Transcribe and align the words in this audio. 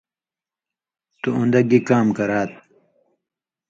تُو 1.21 1.29
اُوندہ 1.37 1.61
گی 1.69 1.79
کام 1.89 2.07
کرات؟ 2.17 2.51